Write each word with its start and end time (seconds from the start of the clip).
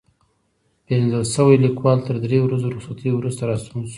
پېژندل 0.85 1.23
شوی 1.33 1.61
لیکوال 1.65 1.97
تر 2.07 2.15
درې 2.25 2.37
ورځو 2.41 2.73
رخصتۍ 2.75 3.09
وروسته 3.13 3.41
راستون 3.49 3.79
شو. 3.85 3.89